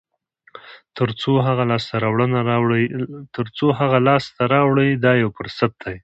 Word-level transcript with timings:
تر 0.97 1.09
څو 3.55 3.67
هغه 3.79 3.97
لاسته 4.07 4.41
راوړئ 4.53 4.89
دا 5.05 5.13
یو 5.21 5.29
فرصت 5.37 5.71
دی. 5.83 5.95